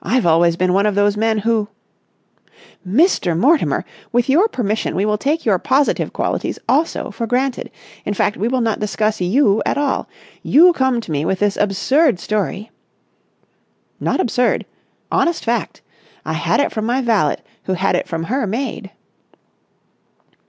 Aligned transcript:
"I've 0.00 0.26
always 0.26 0.54
been 0.56 0.72
one 0.72 0.86
of 0.86 0.94
those 0.94 1.16
men 1.16 1.38
who...." 1.38 1.66
"Mr. 2.86 3.36
Mortimer! 3.36 3.84
With 4.12 4.28
your 4.28 4.46
permission 4.46 4.94
we 4.94 5.04
will 5.04 5.18
take 5.18 5.44
your 5.44 5.58
positive 5.58 6.12
qualities, 6.12 6.56
also, 6.68 7.10
for 7.10 7.26
granted. 7.26 7.68
In 8.04 8.14
fact, 8.14 8.36
we 8.36 8.46
will 8.46 8.60
not 8.60 8.78
discuss 8.78 9.20
you 9.20 9.60
at 9.66 9.76
all. 9.76 10.08
You 10.44 10.72
come 10.72 11.00
to 11.00 11.10
me 11.10 11.24
with 11.24 11.40
this 11.40 11.56
absurd 11.56 12.20
story...." 12.20 12.70
"Not 13.98 14.20
absurd. 14.20 14.66
Honest 15.10 15.44
fact. 15.44 15.82
I 16.24 16.34
had 16.34 16.60
it 16.60 16.70
from 16.70 16.84
my 16.86 17.02
valet 17.02 17.38
who 17.64 17.72
had 17.72 17.96
it 17.96 18.06
from 18.06 18.22
her 18.30 18.46
maid." 18.46 18.92